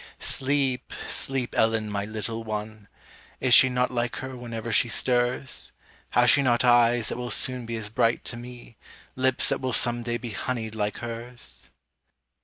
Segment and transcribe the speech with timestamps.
[0.17, 2.87] Sleep, sleep, Ellen, my little one!
[3.39, 5.73] Is she not like her whenever she stirs?
[6.09, 8.77] Has she not eyes that will soon be as bright to me,
[9.15, 11.69] Lips that will some day be honeyed like hers?